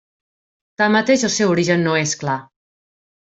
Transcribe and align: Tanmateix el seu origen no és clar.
Tanmateix 0.81 1.25
el 1.27 1.31
seu 1.35 1.53
origen 1.57 1.85
no 1.89 1.93
és 2.05 2.15
clar. 2.23 2.39